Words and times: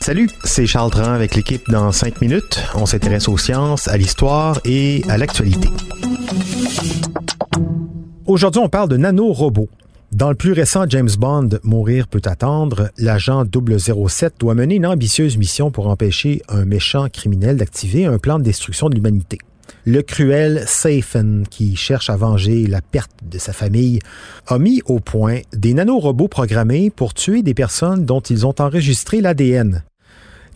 Salut, 0.00 0.28
c'est 0.42 0.66
Charles 0.66 0.90
Dran 0.90 1.12
avec 1.12 1.36
l'équipe 1.36 1.62
dans 1.70 1.92
5 1.92 2.20
minutes. 2.20 2.60
On 2.74 2.86
s'intéresse 2.86 3.28
aux 3.28 3.38
sciences, 3.38 3.86
à 3.86 3.96
l'histoire 3.96 4.58
et 4.64 5.04
à 5.08 5.16
l'actualité. 5.16 5.68
Aujourd'hui, 8.26 8.60
on 8.60 8.68
parle 8.68 8.88
de 8.88 8.96
nanorobots. 8.96 9.68
Dans 10.10 10.30
le 10.30 10.34
plus 10.34 10.50
récent 10.50 10.86
James 10.88 11.10
Bond, 11.16 11.50
Mourir 11.62 12.08
peut 12.08 12.22
attendre, 12.24 12.90
l'agent 12.98 13.44
007 13.44 14.34
doit 14.40 14.56
mener 14.56 14.74
une 14.74 14.86
ambitieuse 14.86 15.36
mission 15.36 15.70
pour 15.70 15.86
empêcher 15.86 16.42
un 16.48 16.64
méchant 16.64 17.08
criminel 17.08 17.58
d'activer 17.58 18.06
un 18.06 18.18
plan 18.18 18.40
de 18.40 18.42
destruction 18.42 18.88
de 18.88 18.96
l'humanité. 18.96 19.38
Le 19.84 20.02
cruel 20.02 20.64
Safen, 20.66 21.44
qui 21.48 21.76
cherche 21.76 22.10
à 22.10 22.16
venger 22.16 22.66
la 22.66 22.80
perte 22.80 23.10
de 23.22 23.38
sa 23.38 23.52
famille, 23.52 23.98
a 24.46 24.58
mis 24.58 24.82
au 24.84 25.00
point 25.00 25.40
des 25.52 25.74
nanorobots 25.74 26.28
programmés 26.28 26.90
pour 26.90 27.14
tuer 27.14 27.42
des 27.42 27.54
personnes 27.54 28.04
dont 28.04 28.20
ils 28.20 28.46
ont 28.46 28.54
enregistré 28.58 29.20
l'ADN. 29.20 29.82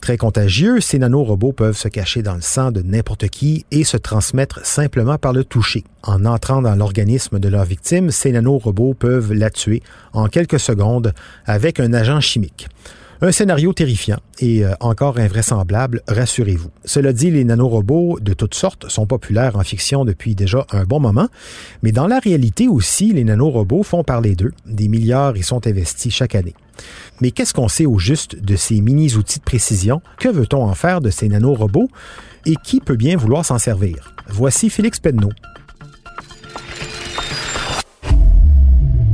Très 0.04 0.18
contagieux, 0.18 0.80
ces 0.80 0.98
nanorobots 0.98 1.52
peuvent 1.52 1.78
se 1.78 1.88
cacher 1.88 2.20
dans 2.20 2.34
le 2.34 2.42
sang 2.42 2.70
de 2.70 2.82
n'importe 2.82 3.28
qui 3.28 3.64
et 3.70 3.84
se 3.84 3.96
transmettre 3.96 4.64
simplement 4.66 5.16
par 5.16 5.32
le 5.32 5.44
toucher. 5.44 5.82
En 6.02 6.26
entrant 6.26 6.60
dans 6.60 6.74
l'organisme 6.74 7.38
de 7.38 7.48
leur 7.48 7.64
victime, 7.64 8.10
ces 8.10 8.30
nanorobots 8.30 8.92
peuvent 8.92 9.32
la 9.32 9.48
tuer 9.48 9.82
en 10.12 10.26
quelques 10.26 10.60
secondes 10.60 11.14
avec 11.46 11.80
un 11.80 11.94
agent 11.94 12.20
chimique. 12.20 12.68
Un 13.20 13.32
scénario 13.32 13.72
terrifiant 13.72 14.18
et 14.40 14.64
euh, 14.64 14.74
encore 14.80 15.18
invraisemblable, 15.18 16.02
rassurez-vous. 16.08 16.70
Cela 16.84 17.12
dit, 17.12 17.30
les 17.30 17.44
nanorobots 17.44 18.18
de 18.20 18.32
toutes 18.32 18.54
sortes 18.54 18.88
sont 18.88 19.06
populaires 19.06 19.56
en 19.56 19.62
fiction 19.62 20.04
depuis 20.04 20.34
déjà 20.34 20.66
un 20.72 20.84
bon 20.84 21.00
moment, 21.00 21.28
mais 21.82 21.92
dans 21.92 22.06
la 22.06 22.18
réalité 22.18 22.68
aussi, 22.68 23.12
les 23.12 23.24
nanorobots 23.24 23.84
font 23.84 24.02
parler 24.02 24.34
d'eux. 24.34 24.52
Des 24.66 24.88
milliards 24.88 25.36
y 25.36 25.42
sont 25.42 25.66
investis 25.66 26.12
chaque 26.12 26.34
année. 26.34 26.54
Mais 27.20 27.30
qu'est-ce 27.30 27.54
qu'on 27.54 27.68
sait 27.68 27.86
au 27.86 27.98
juste 27.98 28.42
de 28.42 28.56
ces 28.56 28.80
mini-outils 28.80 29.38
de 29.38 29.44
précision? 29.44 30.02
Que 30.18 30.28
veut-on 30.28 30.64
en 30.64 30.74
faire 30.74 31.00
de 31.00 31.10
ces 31.10 31.28
nanorobots? 31.28 31.88
Et 32.46 32.56
qui 32.62 32.80
peut 32.80 32.96
bien 32.96 33.16
vouloir 33.16 33.44
s'en 33.44 33.58
servir? 33.58 34.14
Voici 34.28 34.68
Félix 34.68 34.98
Penneau. 34.98 35.30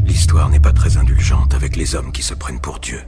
L'histoire 0.06 0.48
n'est 0.48 0.58
pas 0.58 0.72
très 0.72 0.96
indulgente 0.96 1.54
avec 1.54 1.76
les 1.76 1.94
hommes 1.94 2.12
qui 2.12 2.22
se 2.22 2.34
prennent 2.34 2.60
pour 2.60 2.80
Dieu. 2.80 3.00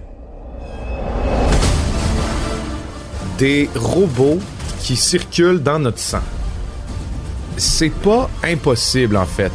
Des 3.43 3.69
robots 3.75 4.39
qui 4.79 4.95
circulent 4.95 5.61
dans 5.61 5.81
notre 5.81 5.99
sang. 5.99 6.23
C'est 7.57 7.91
pas 7.91 8.31
impossible 8.45 9.17
en 9.17 9.27
fait. 9.27 9.51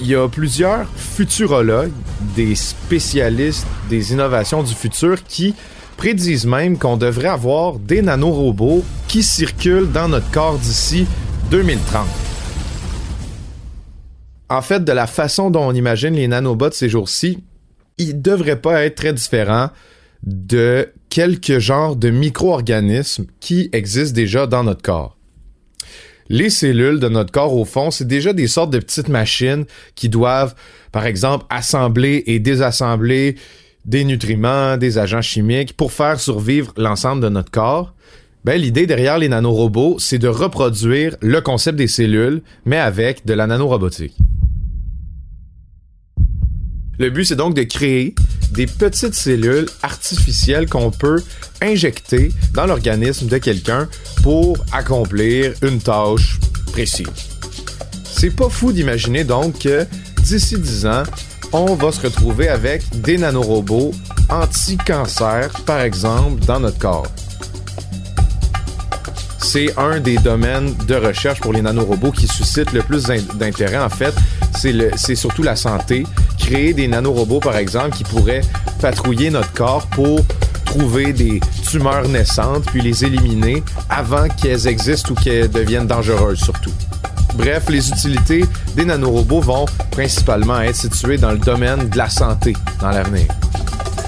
Il 0.00 0.06
y 0.06 0.14
a 0.14 0.26
plusieurs 0.26 0.88
futurologues, 0.96 1.92
des 2.34 2.54
spécialistes 2.54 3.66
des 3.90 4.14
innovations 4.14 4.62
du 4.62 4.72
futur 4.74 5.22
qui 5.22 5.54
prédisent 5.98 6.46
même 6.46 6.78
qu'on 6.78 6.96
devrait 6.96 7.28
avoir 7.28 7.78
des 7.78 8.00
nanorobots 8.00 8.82
qui 9.06 9.22
circulent 9.22 9.92
dans 9.92 10.08
notre 10.08 10.30
corps 10.30 10.58
d'ici 10.58 11.06
2030. 11.50 12.06
En 14.48 14.62
fait, 14.62 14.82
de 14.82 14.92
la 14.92 15.06
façon 15.06 15.50
dont 15.50 15.68
on 15.68 15.74
imagine 15.74 16.14
les 16.14 16.26
nanobots 16.26 16.70
ces 16.70 16.88
jours-ci, 16.88 17.44
ils 17.98 18.22
devraient 18.22 18.62
pas 18.62 18.82
être 18.86 18.94
très 18.94 19.12
différents 19.12 19.68
de 20.26 20.92
quelques 21.08 21.58
genres 21.58 21.96
de 21.96 22.10
micro-organismes 22.10 23.26
qui 23.40 23.70
existent 23.72 24.14
déjà 24.14 24.46
dans 24.46 24.64
notre 24.64 24.82
corps. 24.82 25.16
Les 26.28 26.50
cellules 26.50 26.98
de 26.98 27.08
notre 27.08 27.30
corps, 27.30 27.54
au 27.54 27.64
fond, 27.64 27.92
c'est 27.92 28.06
déjà 28.06 28.32
des 28.32 28.48
sortes 28.48 28.72
de 28.72 28.80
petites 28.80 29.08
machines 29.08 29.64
qui 29.94 30.08
doivent, 30.08 30.56
par 30.90 31.06
exemple, 31.06 31.46
assembler 31.50 32.24
et 32.26 32.40
désassembler 32.40 33.36
des 33.84 34.04
nutriments, 34.04 34.76
des 34.76 34.98
agents 34.98 35.22
chimiques 35.22 35.76
pour 35.76 35.92
faire 35.92 36.18
survivre 36.18 36.72
l'ensemble 36.76 37.22
de 37.22 37.28
notre 37.28 37.52
corps. 37.52 37.94
Ben, 38.44 38.60
l'idée 38.60 38.86
derrière 38.86 39.18
les 39.18 39.28
nanorobots, 39.28 39.98
c'est 40.00 40.18
de 40.18 40.28
reproduire 40.28 41.16
le 41.20 41.40
concept 41.40 41.78
des 41.78 41.86
cellules, 41.86 42.42
mais 42.64 42.78
avec 42.78 43.24
de 43.24 43.32
la 43.32 43.46
nanorobotique. 43.46 44.16
Le 46.98 47.10
but, 47.10 47.24
c'est 47.24 47.36
donc 47.36 47.54
de 47.54 47.62
créer 47.62 48.14
des 48.50 48.66
petites 48.66 49.14
cellules 49.14 49.66
artificielles 49.82 50.68
qu'on 50.68 50.90
peut 50.90 51.22
injecter 51.62 52.32
dans 52.52 52.66
l'organisme 52.66 53.26
de 53.26 53.38
quelqu'un 53.38 53.88
pour 54.22 54.56
accomplir 54.72 55.52
une 55.62 55.80
tâche 55.80 56.38
précise. 56.72 57.06
C'est 58.04 58.30
pas 58.30 58.48
fou 58.48 58.72
d'imaginer 58.72 59.24
donc 59.24 59.58
que 59.60 59.86
d'ici 60.22 60.58
10 60.58 60.86
ans, 60.86 61.02
on 61.52 61.74
va 61.74 61.92
se 61.92 62.00
retrouver 62.00 62.48
avec 62.48 62.82
des 63.00 63.18
nanorobots 63.18 63.92
anti-cancer, 64.28 65.50
par 65.64 65.80
exemple, 65.80 66.44
dans 66.44 66.60
notre 66.60 66.78
corps. 66.78 67.06
C'est 69.38 69.78
un 69.78 70.00
des 70.00 70.16
domaines 70.18 70.74
de 70.86 70.94
recherche 70.96 71.40
pour 71.40 71.52
les 71.52 71.62
nanorobots 71.62 72.10
qui 72.10 72.26
suscite 72.26 72.72
le 72.72 72.82
plus 72.82 73.04
d'intérêt. 73.34 73.78
En 73.78 73.88
fait, 73.88 74.14
c'est 74.54 75.14
surtout 75.14 75.42
la 75.42 75.54
santé 75.54 76.04
créer 76.46 76.72
des 76.72 76.86
nanorobots, 76.86 77.40
par 77.40 77.56
exemple, 77.56 77.90
qui 77.90 78.04
pourraient 78.04 78.42
patrouiller 78.80 79.30
notre 79.30 79.52
corps 79.52 79.86
pour 79.88 80.20
trouver 80.64 81.12
des 81.12 81.40
tumeurs 81.68 82.08
naissantes, 82.08 82.64
puis 82.66 82.82
les 82.82 83.04
éliminer 83.04 83.64
avant 83.90 84.28
qu'elles 84.28 84.68
existent 84.68 85.12
ou 85.12 85.14
qu'elles 85.14 85.50
deviennent 85.50 85.88
dangereuses 85.88 86.38
surtout. 86.38 86.72
Bref, 87.34 87.64
les 87.68 87.88
utilités 87.88 88.44
des 88.76 88.84
nanorobots 88.84 89.40
vont 89.40 89.66
principalement 89.90 90.60
être 90.60 90.76
situées 90.76 91.18
dans 91.18 91.32
le 91.32 91.38
domaine 91.38 91.88
de 91.88 91.98
la 91.98 92.08
santé 92.08 92.54
dans 92.80 92.90
l'avenir. 92.90 93.26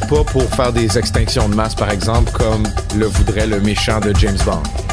Pas 0.09 0.25
pour 0.25 0.45
faire 0.55 0.73
des 0.73 0.97
extinctions 0.97 1.49
de 1.49 1.55
masse, 1.55 1.75
par 1.75 1.91
exemple, 1.91 2.31
comme 2.33 2.63
le 2.97 3.07
voudrait 3.07 3.47
le 3.49 3.61
méchant 3.61 3.99
de 4.01 4.15
James 4.17 4.39
Bond. 4.47 4.88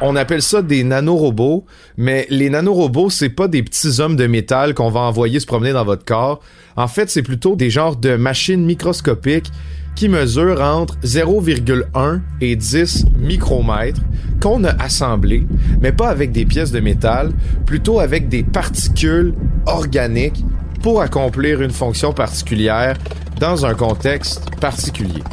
On 0.00 0.14
appelle 0.14 0.42
ça 0.42 0.62
des 0.62 0.84
nanorobots, 0.84 1.64
mais 1.96 2.26
les 2.30 2.50
nanorobots, 2.50 3.10
c'est 3.10 3.30
pas 3.30 3.48
des 3.48 3.64
petits 3.64 4.00
hommes 4.00 4.14
de 4.14 4.28
métal 4.28 4.72
qu'on 4.74 4.90
va 4.90 5.00
envoyer 5.00 5.40
se 5.40 5.46
promener 5.46 5.72
dans 5.72 5.84
votre 5.84 6.04
corps. 6.04 6.40
En 6.76 6.86
fait, 6.86 7.10
c'est 7.10 7.22
plutôt 7.22 7.56
des 7.56 7.68
genres 7.68 7.96
de 7.96 8.14
machines 8.14 8.64
microscopiques 8.64 9.50
qui 9.96 10.08
mesurent 10.08 10.60
entre 10.60 10.96
0,1 11.00 12.20
et 12.40 12.54
10 12.54 13.06
micromètres 13.18 14.00
qu'on 14.40 14.62
a 14.62 14.70
assemblés, 14.80 15.44
mais 15.80 15.90
pas 15.90 16.10
avec 16.10 16.30
des 16.30 16.46
pièces 16.46 16.70
de 16.70 16.78
métal, 16.78 17.32
plutôt 17.66 17.98
avec 17.98 18.28
des 18.28 18.44
particules 18.44 19.34
organiques 19.66 20.44
pour 20.80 21.00
accomplir 21.00 21.60
une 21.60 21.72
fonction 21.72 22.12
particulière 22.12 22.96
dans 23.40 23.66
un 23.66 23.74
contexte 23.74 24.48
particulier. 24.60 25.24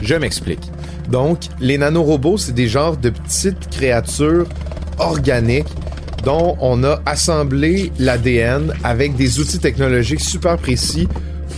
Je 0.00 0.16
m'explique. 0.16 0.72
Donc, 1.10 1.40
les 1.60 1.78
nanorobots, 1.78 2.38
c'est 2.38 2.52
des 2.52 2.68
genres 2.68 2.96
de 2.96 3.10
petites 3.10 3.68
créatures 3.70 4.46
organiques 4.98 5.68
dont 6.24 6.56
on 6.60 6.84
a 6.84 7.00
assemblé 7.04 7.92
l'ADN 7.98 8.72
avec 8.84 9.16
des 9.16 9.40
outils 9.40 9.58
technologiques 9.58 10.20
super 10.20 10.56
précis 10.56 11.08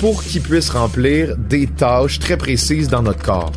pour 0.01 0.23
qu'ils 0.23 0.43
puissent 0.43 0.71
remplir 0.71 1.37
des 1.37 1.67
tâches 1.67 2.19
très 2.19 2.37
précises 2.37 2.89
dans 2.89 3.03
notre 3.03 3.23
corps. 3.23 3.53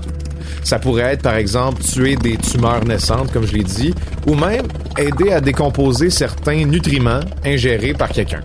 Ça 0.64 0.80
pourrait 0.80 1.14
être, 1.14 1.22
par 1.22 1.36
exemple, 1.36 1.82
tuer 1.82 2.18
des 2.18 2.36
tumeurs 2.36 2.84
naissantes, 2.84 3.32
comme 3.32 3.46
je 3.46 3.54
l'ai 3.54 3.64
dit, 3.64 3.94
ou 4.26 4.36
même 4.36 4.66
aider 4.98 5.32
à 5.32 5.40
décomposer 5.40 6.10
certains 6.10 6.66
nutriments 6.66 7.22
ingérés 7.46 7.94
par 7.94 8.10
quelqu'un. 8.10 8.42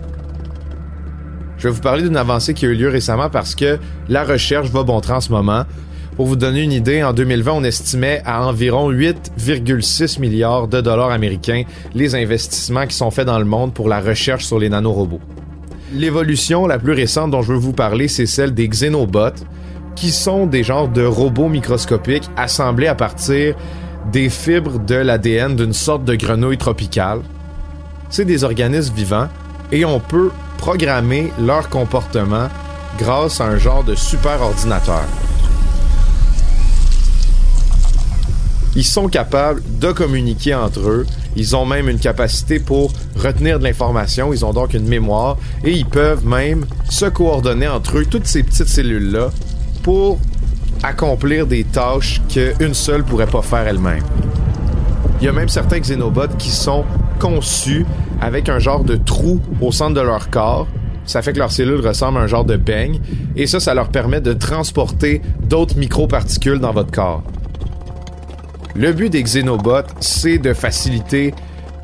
Je 1.57 1.67
vais 1.67 1.75
vous 1.75 1.81
parler 1.81 2.03
d'une 2.03 2.17
avancée 2.17 2.53
qui 2.53 2.65
a 2.65 2.69
eu 2.69 2.75
lieu 2.75 2.89
récemment 2.89 3.29
parce 3.29 3.55
que 3.55 3.77
la 4.09 4.23
recherche 4.23 4.69
va 4.69 4.83
bon 4.83 4.99
train 5.01 5.15
en 5.17 5.21
ce 5.21 5.31
moment. 5.31 5.63
Pour 6.15 6.27
vous 6.27 6.35
donner 6.35 6.61
une 6.61 6.71
idée, 6.71 7.03
en 7.03 7.11
2020, 7.11 7.51
on 7.51 7.63
estimait 7.63 8.21
à 8.23 8.45
environ 8.45 8.91
8,6 8.91 10.19
milliards 10.19 10.67
de 10.67 10.79
dollars 10.79 11.09
américains 11.09 11.63
les 11.95 12.13
investissements 12.13 12.85
qui 12.85 12.95
sont 12.95 13.09
faits 13.09 13.25
dans 13.25 13.39
le 13.39 13.45
monde 13.45 13.73
pour 13.73 13.89
la 13.89 13.99
recherche 13.99 14.45
sur 14.45 14.59
les 14.59 14.69
nanorobots. 14.69 15.21
L'évolution 15.91 16.67
la 16.67 16.77
plus 16.77 16.93
récente 16.93 17.31
dont 17.31 17.41
je 17.41 17.53
veux 17.53 17.59
vous 17.59 17.73
parler, 17.73 18.07
c'est 18.07 18.27
celle 18.27 18.53
des 18.53 18.67
xénobots, 18.67 19.43
qui 19.95 20.11
sont 20.11 20.45
des 20.45 20.63
genres 20.63 20.87
de 20.87 21.03
robots 21.03 21.49
microscopiques 21.49 22.29
assemblés 22.37 22.87
à 22.87 22.95
partir 22.95 23.55
des 24.11 24.29
fibres 24.29 24.79
de 24.79 24.95
l'ADN 24.95 25.55
d'une 25.55 25.73
sorte 25.73 26.05
de 26.05 26.15
grenouille 26.15 26.57
tropicale. 26.57 27.21
C'est 28.09 28.25
des 28.25 28.43
organismes 28.43 28.93
vivants 28.93 29.29
et 29.71 29.83
on 29.83 29.99
peut 29.99 30.31
programmer 30.59 31.31
leur 31.39 31.69
comportement 31.69 32.49
grâce 32.99 33.41
à 33.41 33.45
un 33.45 33.57
genre 33.57 33.83
de 33.83 33.95
super 33.95 34.39
Ils 38.75 38.83
sont 38.83 39.07
capables 39.07 39.61
de 39.79 39.91
communiquer 39.91 40.55
entre 40.55 40.89
eux. 40.89 41.05
Ils 41.35 41.55
ont 41.55 41.65
même 41.65 41.89
une 41.89 41.99
capacité 41.99 42.59
pour 42.59 42.91
retenir 43.15 43.59
de 43.59 43.63
l'information. 43.63 44.33
Ils 44.33 44.43
ont 44.45 44.53
donc 44.53 44.73
une 44.73 44.87
mémoire 44.87 45.37
et 45.63 45.71
ils 45.71 45.85
peuvent 45.85 46.25
même 46.25 46.65
se 46.89 47.05
coordonner 47.05 47.67
entre 47.67 47.99
eux, 47.99 48.05
toutes 48.05 48.25
ces 48.25 48.41
petites 48.41 48.67
cellules-là, 48.67 49.29
pour 49.83 50.19
accomplir 50.81 51.45
des 51.45 51.63
tâches 51.63 52.21
qu'une 52.29 52.73
seule 52.73 53.03
pourrait 53.03 53.27
pas 53.27 53.41
faire 53.41 53.67
elle-même. 53.67 54.03
Il 55.21 55.25
y 55.25 55.29
a 55.29 55.31
même 55.31 55.49
certains 55.49 55.79
xénobots 55.79 56.35
qui 56.37 56.49
sont 56.49 56.83
conçus 57.19 57.85
avec 58.19 58.49
un 58.49 58.59
genre 58.59 58.83
de 58.83 58.95
trou 58.95 59.39
au 59.61 59.71
centre 59.71 59.93
de 59.93 60.01
leur 60.01 60.29
corps. 60.29 60.67
Ça 61.05 61.21
fait 61.21 61.33
que 61.33 61.39
leurs 61.39 61.51
cellules 61.51 61.85
ressemblent 61.85 62.17
à 62.17 62.21
un 62.21 62.27
genre 62.27 62.45
de 62.45 62.57
beigne 62.57 62.99
et 63.35 63.45
ça, 63.47 63.59
ça 63.59 63.73
leur 63.73 63.89
permet 63.89 64.19
de 64.19 64.33
transporter 64.33 65.21
d'autres 65.41 65.77
microparticules 65.77 66.59
dans 66.59 66.71
votre 66.71 66.91
corps. 66.91 67.23
Le 68.75 68.91
but 68.91 69.09
des 69.09 69.21
xénobots, 69.21 69.93
c'est 69.99 70.39
de 70.39 70.51
faciliter 70.51 71.35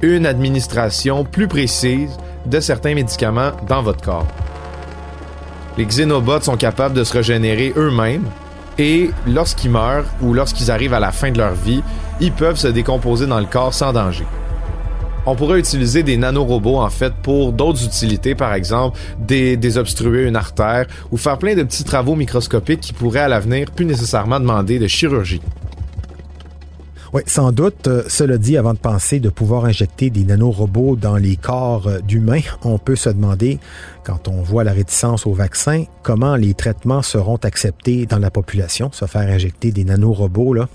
une 0.01 0.25
administration 0.25 1.23
plus 1.23 1.47
précise 1.47 2.17
de 2.47 2.59
certains 2.59 2.95
médicaments 2.95 3.51
dans 3.67 3.83
votre 3.83 4.01
corps. 4.01 4.27
Les 5.77 5.85
xénobots 5.85 6.41
sont 6.41 6.57
capables 6.57 6.95
de 6.95 7.03
se 7.03 7.13
régénérer 7.13 7.73
eux-mêmes 7.77 8.25
et 8.79 9.11
lorsqu'ils 9.27 9.69
meurent 9.69 10.05
ou 10.21 10.33
lorsqu'ils 10.33 10.71
arrivent 10.71 10.95
à 10.95 10.99
la 10.99 11.11
fin 11.11 11.31
de 11.31 11.37
leur 11.37 11.53
vie, 11.53 11.83
ils 12.19 12.31
peuvent 12.31 12.57
se 12.57 12.67
décomposer 12.67 13.27
dans 13.27 13.39
le 13.39 13.45
corps 13.45 13.73
sans 13.73 13.93
danger. 13.93 14.25
On 15.27 15.35
pourrait 15.35 15.59
utiliser 15.59 16.01
des 16.01 16.17
nanorobots 16.17 16.79
en 16.79 16.89
fait 16.89 17.13
pour 17.21 17.53
d'autres 17.53 17.85
utilités, 17.85 18.33
par 18.33 18.55
exemple 18.55 18.97
désobstruer 19.19 20.23
une 20.27 20.35
artère 20.35 20.87
ou 21.11 21.17
faire 21.17 21.37
plein 21.37 21.53
de 21.53 21.61
petits 21.61 21.83
travaux 21.83 22.15
microscopiques 22.15 22.79
qui 22.79 22.93
pourraient 22.93 23.19
à 23.19 23.27
l'avenir 23.27 23.69
plus 23.69 23.85
nécessairement 23.85 24.39
demander 24.39 24.79
de 24.79 24.87
chirurgie. 24.87 25.41
Oui, 27.11 27.23
sans 27.25 27.51
doute. 27.51 27.87
Euh, 27.87 28.03
cela 28.07 28.37
dit, 28.37 28.55
avant 28.57 28.73
de 28.73 28.79
penser 28.79 29.19
de 29.19 29.29
pouvoir 29.29 29.65
injecter 29.65 30.09
des 30.09 30.23
nanorobots 30.23 30.95
dans 30.95 31.15
les 31.15 31.37
corps 31.37 31.87
euh, 31.87 31.99
d'humains, 32.01 32.41
on 32.63 32.77
peut 32.77 32.95
se 32.95 33.09
demander, 33.09 33.59
quand 34.03 34.27
on 34.27 34.41
voit 34.41 34.63
la 34.63 34.73
réticence 34.73 35.25
au 35.25 35.33
vaccin, 35.33 35.85
comment 36.03 36.35
les 36.35 36.53
traitements 36.53 37.01
seront 37.01 37.37
acceptés 37.37 38.05
dans 38.05 38.19
la 38.19 38.29
population. 38.29 38.91
Se 38.91 39.05
faire 39.05 39.27
injecter 39.27 39.71
des 39.71 39.85
nanorobots, 39.85 40.53
là, 40.53 40.69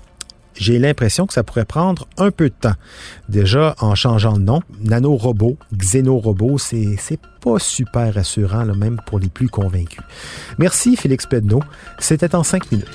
j'ai 0.55 0.79
l'impression 0.79 1.25
que 1.25 1.33
ça 1.33 1.43
pourrait 1.43 1.65
prendre 1.65 2.07
un 2.17 2.31
peu 2.31 2.49
de 2.49 2.55
temps. 2.59 2.75
Déjà, 3.29 3.75
en 3.79 3.95
changeant 3.95 4.33
de 4.33 4.43
nom, 4.43 4.61
nanorobot, 4.83 5.57
xénorobot, 5.73 6.57
c'est, 6.57 6.95
c'est 6.97 7.19
pas 7.41 7.59
super 7.59 8.13
rassurant, 8.13 8.63
là, 8.63 8.73
même 8.73 8.99
pour 9.05 9.19
les 9.19 9.29
plus 9.29 9.49
convaincus. 9.49 10.03
Merci, 10.57 10.95
Félix 10.95 11.25
Pedneau. 11.25 11.61
C'était 11.99 12.35
en 12.35 12.43
cinq 12.43 12.71
minutes. 12.71 12.87